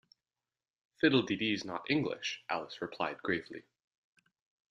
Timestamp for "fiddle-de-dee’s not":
0.99-1.85